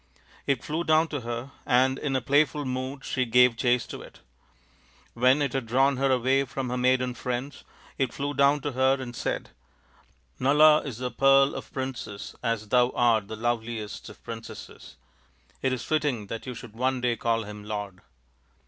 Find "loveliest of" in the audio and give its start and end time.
13.35-14.23